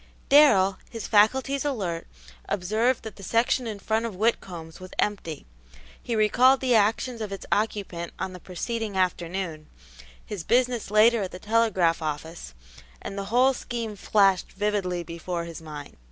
Darrell, 0.29 0.79
his 0.89 1.05
faculties 1.05 1.63
alert, 1.63 2.07
observed 2.49 3.03
that 3.03 3.17
the 3.17 3.21
section 3.21 3.67
in 3.67 3.77
front 3.77 4.03
of 4.07 4.15
Whitcomb's 4.15 4.79
was 4.79 4.89
empty; 4.97 5.45
he 6.01 6.15
recalled 6.15 6.59
the 6.59 6.73
actions 6.73 7.21
of 7.21 7.31
its 7.31 7.45
occupant 7.51 8.11
on 8.17 8.33
the 8.33 8.39
preceding 8.39 8.97
afternoon, 8.97 9.67
his 10.25 10.43
business 10.43 10.89
later 10.89 11.21
at 11.21 11.31
the 11.31 11.37
telegraph 11.37 12.01
office, 12.01 12.55
and 12.99 13.15
the 13.15 13.25
whole 13.25 13.53
scheme 13.53 13.95
flashed 13.95 14.51
vividly 14.53 15.03
before 15.03 15.43
his 15.43 15.61
mind. 15.61 15.97